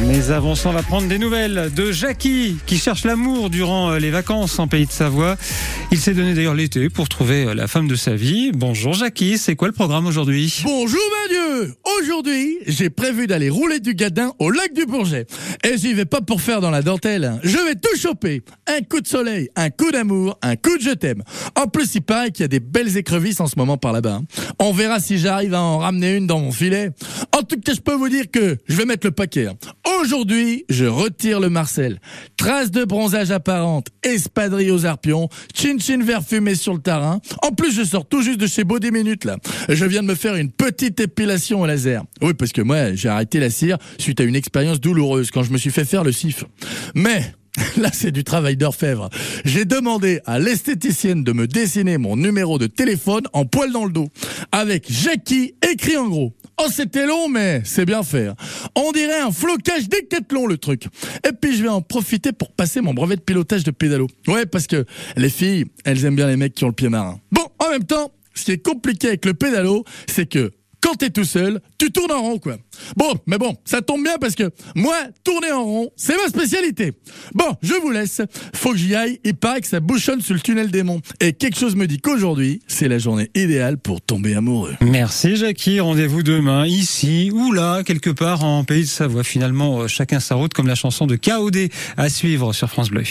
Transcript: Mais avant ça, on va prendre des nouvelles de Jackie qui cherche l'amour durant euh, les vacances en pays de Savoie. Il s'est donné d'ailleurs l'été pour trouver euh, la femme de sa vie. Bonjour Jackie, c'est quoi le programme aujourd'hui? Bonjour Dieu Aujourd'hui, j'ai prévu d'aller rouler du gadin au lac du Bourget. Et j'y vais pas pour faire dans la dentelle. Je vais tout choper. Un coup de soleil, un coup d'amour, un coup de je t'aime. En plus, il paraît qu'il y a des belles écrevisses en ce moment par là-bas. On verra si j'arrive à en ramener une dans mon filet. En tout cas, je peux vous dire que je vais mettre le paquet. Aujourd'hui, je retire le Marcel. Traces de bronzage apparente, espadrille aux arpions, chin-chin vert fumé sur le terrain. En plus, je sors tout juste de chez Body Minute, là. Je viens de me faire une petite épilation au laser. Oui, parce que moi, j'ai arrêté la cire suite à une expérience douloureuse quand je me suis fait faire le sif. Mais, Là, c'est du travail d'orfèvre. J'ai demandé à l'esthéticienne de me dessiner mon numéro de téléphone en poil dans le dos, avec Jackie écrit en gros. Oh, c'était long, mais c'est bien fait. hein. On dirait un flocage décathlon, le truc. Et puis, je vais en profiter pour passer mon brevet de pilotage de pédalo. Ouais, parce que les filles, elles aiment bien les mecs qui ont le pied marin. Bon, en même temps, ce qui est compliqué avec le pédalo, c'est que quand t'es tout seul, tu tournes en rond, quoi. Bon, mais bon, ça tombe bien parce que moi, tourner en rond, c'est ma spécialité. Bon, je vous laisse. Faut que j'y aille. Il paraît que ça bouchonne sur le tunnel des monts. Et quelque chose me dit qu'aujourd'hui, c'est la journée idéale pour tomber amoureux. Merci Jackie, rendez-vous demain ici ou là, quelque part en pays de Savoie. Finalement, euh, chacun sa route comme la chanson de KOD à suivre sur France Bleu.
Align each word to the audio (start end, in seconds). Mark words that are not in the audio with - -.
Mais 0.00 0.30
avant 0.30 0.56
ça, 0.56 0.70
on 0.70 0.72
va 0.72 0.82
prendre 0.82 1.06
des 1.06 1.18
nouvelles 1.18 1.70
de 1.74 1.92
Jackie 1.92 2.56
qui 2.66 2.78
cherche 2.78 3.04
l'amour 3.04 3.48
durant 3.48 3.92
euh, 3.92 3.98
les 3.98 4.10
vacances 4.10 4.58
en 4.58 4.66
pays 4.66 4.86
de 4.86 4.90
Savoie. 4.90 5.36
Il 5.92 5.98
s'est 5.98 6.14
donné 6.14 6.34
d'ailleurs 6.34 6.54
l'été 6.54 6.90
pour 6.90 7.08
trouver 7.08 7.44
euh, 7.44 7.54
la 7.54 7.68
femme 7.68 7.86
de 7.86 7.94
sa 7.94 8.16
vie. 8.16 8.50
Bonjour 8.52 8.92
Jackie, 8.92 9.38
c'est 9.38 9.54
quoi 9.54 9.68
le 9.68 9.74
programme 9.74 10.06
aujourd'hui? 10.06 10.62
Bonjour 10.64 11.00
Dieu 11.30 11.74
Aujourd'hui, 11.98 12.58
j'ai 12.66 12.90
prévu 12.90 13.28
d'aller 13.28 13.48
rouler 13.48 13.78
du 13.78 13.94
gadin 13.94 14.32
au 14.40 14.50
lac 14.50 14.74
du 14.74 14.84
Bourget. 14.84 15.26
Et 15.62 15.78
j'y 15.78 15.94
vais 15.94 16.04
pas 16.04 16.20
pour 16.20 16.40
faire 16.40 16.60
dans 16.60 16.70
la 16.70 16.82
dentelle. 16.82 17.38
Je 17.44 17.56
vais 17.58 17.76
tout 17.76 17.96
choper. 17.96 18.42
Un 18.66 18.82
coup 18.82 19.00
de 19.00 19.06
soleil, 19.06 19.48
un 19.54 19.70
coup 19.70 19.92
d'amour, 19.92 20.36
un 20.42 20.56
coup 20.56 20.76
de 20.76 20.82
je 20.82 20.90
t'aime. 20.90 21.22
En 21.54 21.68
plus, 21.68 21.94
il 21.94 22.02
paraît 22.02 22.32
qu'il 22.32 22.42
y 22.42 22.44
a 22.44 22.48
des 22.48 22.60
belles 22.60 22.96
écrevisses 22.96 23.40
en 23.40 23.46
ce 23.46 23.54
moment 23.56 23.76
par 23.76 23.92
là-bas. 23.92 24.20
On 24.58 24.72
verra 24.72 24.98
si 24.98 25.18
j'arrive 25.18 25.54
à 25.54 25.60
en 25.60 25.78
ramener 25.78 26.16
une 26.16 26.26
dans 26.26 26.40
mon 26.40 26.50
filet. 26.50 26.90
En 27.36 27.42
tout 27.42 27.58
cas, 27.58 27.74
je 27.74 27.80
peux 27.80 27.94
vous 27.94 28.08
dire 28.08 28.30
que 28.30 28.58
je 28.68 28.76
vais 28.76 28.84
mettre 28.84 29.08
le 29.08 29.10
paquet. 29.10 29.48
Aujourd'hui, 30.00 30.64
je 30.68 30.84
retire 30.84 31.40
le 31.40 31.48
Marcel. 31.48 31.98
Traces 32.36 32.70
de 32.70 32.84
bronzage 32.84 33.32
apparente, 33.32 33.88
espadrille 34.04 34.70
aux 34.70 34.86
arpions, 34.86 35.28
chin-chin 35.52 36.04
vert 36.04 36.22
fumé 36.22 36.54
sur 36.54 36.74
le 36.74 36.78
terrain. 36.78 37.20
En 37.42 37.50
plus, 37.50 37.74
je 37.74 37.82
sors 37.82 38.06
tout 38.08 38.22
juste 38.22 38.38
de 38.38 38.46
chez 38.46 38.62
Body 38.62 38.92
Minute, 38.92 39.24
là. 39.24 39.38
Je 39.68 39.84
viens 39.84 40.02
de 40.02 40.06
me 40.06 40.14
faire 40.14 40.36
une 40.36 40.52
petite 40.52 41.00
épilation 41.00 41.62
au 41.62 41.66
laser. 41.66 42.04
Oui, 42.22 42.34
parce 42.34 42.52
que 42.52 42.62
moi, 42.62 42.94
j'ai 42.94 43.08
arrêté 43.08 43.40
la 43.40 43.50
cire 43.50 43.78
suite 43.98 44.20
à 44.20 44.24
une 44.24 44.36
expérience 44.36 44.80
douloureuse 44.80 45.32
quand 45.32 45.42
je 45.42 45.50
me 45.50 45.58
suis 45.58 45.72
fait 45.72 45.84
faire 45.84 46.04
le 46.04 46.12
sif. 46.12 46.44
Mais, 46.94 47.34
Là, 47.76 47.90
c'est 47.92 48.10
du 48.10 48.24
travail 48.24 48.56
d'orfèvre. 48.56 49.10
J'ai 49.44 49.64
demandé 49.64 50.20
à 50.26 50.38
l'esthéticienne 50.38 51.24
de 51.24 51.32
me 51.32 51.46
dessiner 51.46 51.98
mon 51.98 52.16
numéro 52.16 52.58
de 52.58 52.66
téléphone 52.66 53.22
en 53.32 53.44
poil 53.44 53.72
dans 53.72 53.84
le 53.84 53.92
dos, 53.92 54.08
avec 54.52 54.90
Jackie 54.90 55.54
écrit 55.62 55.96
en 55.96 56.08
gros. 56.08 56.32
Oh, 56.60 56.66
c'était 56.70 57.06
long, 57.06 57.28
mais 57.28 57.62
c'est 57.64 57.84
bien 57.84 58.02
fait. 58.02 58.28
hein. 58.28 58.36
On 58.76 58.92
dirait 58.92 59.20
un 59.20 59.32
flocage 59.32 59.88
décathlon, 59.88 60.46
le 60.46 60.56
truc. 60.56 60.84
Et 61.26 61.32
puis, 61.32 61.56
je 61.56 61.62
vais 61.62 61.68
en 61.68 61.82
profiter 61.82 62.32
pour 62.32 62.52
passer 62.52 62.80
mon 62.80 62.94
brevet 62.94 63.16
de 63.16 63.20
pilotage 63.22 63.64
de 63.64 63.70
pédalo. 63.72 64.06
Ouais, 64.28 64.46
parce 64.46 64.66
que 64.66 64.84
les 65.16 65.30
filles, 65.30 65.64
elles 65.84 66.04
aiment 66.04 66.16
bien 66.16 66.28
les 66.28 66.36
mecs 66.36 66.54
qui 66.54 66.64
ont 66.64 66.68
le 66.68 66.72
pied 66.74 66.88
marin. 66.88 67.18
Bon, 67.32 67.46
en 67.58 67.70
même 67.70 67.84
temps, 67.84 68.12
ce 68.34 68.44
qui 68.44 68.52
est 68.52 68.58
compliqué 68.64 69.08
avec 69.08 69.24
le 69.24 69.34
pédalo, 69.34 69.84
c'est 70.08 70.26
que 70.26 70.52
quand 70.84 70.96
t'es 70.96 71.08
tout 71.08 71.24
seul, 71.24 71.60
tu 71.78 71.90
tournes 71.90 72.12
en 72.12 72.20
rond, 72.20 72.38
quoi. 72.38 72.58
Bon, 72.94 73.14
mais 73.26 73.38
bon, 73.38 73.56
ça 73.64 73.80
tombe 73.80 74.02
bien 74.02 74.18
parce 74.20 74.34
que 74.34 74.50
moi, 74.74 74.94
tourner 75.24 75.50
en 75.50 75.64
rond, 75.64 75.90
c'est 75.96 76.14
ma 76.14 76.28
spécialité. 76.28 76.92
Bon, 77.32 77.56
je 77.62 77.72
vous 77.80 77.90
laisse. 77.90 78.20
Faut 78.54 78.72
que 78.72 78.76
j'y 78.76 78.94
aille. 78.94 79.18
Il 79.24 79.34
paraît 79.34 79.62
que 79.62 79.66
ça 79.66 79.80
bouchonne 79.80 80.20
sur 80.20 80.34
le 80.34 80.40
tunnel 80.40 80.70
des 80.70 80.82
monts. 80.82 81.00
Et 81.20 81.32
quelque 81.32 81.58
chose 81.58 81.74
me 81.74 81.86
dit 81.86 82.00
qu'aujourd'hui, 82.00 82.60
c'est 82.66 82.88
la 82.88 82.98
journée 82.98 83.30
idéale 83.34 83.78
pour 83.78 84.02
tomber 84.02 84.34
amoureux. 84.34 84.74
Merci 84.82 85.36
Jackie, 85.36 85.80
rendez-vous 85.80 86.22
demain 86.22 86.66
ici 86.66 87.30
ou 87.32 87.52
là, 87.52 87.82
quelque 87.82 88.10
part 88.10 88.44
en 88.44 88.64
pays 88.64 88.82
de 88.82 88.88
Savoie. 88.88 89.24
Finalement, 89.24 89.80
euh, 89.80 89.88
chacun 89.88 90.20
sa 90.20 90.34
route 90.34 90.52
comme 90.52 90.66
la 90.66 90.74
chanson 90.74 91.06
de 91.06 91.16
KOD 91.16 91.70
à 91.96 92.10
suivre 92.10 92.52
sur 92.52 92.68
France 92.68 92.90
Bleu. 92.90 93.04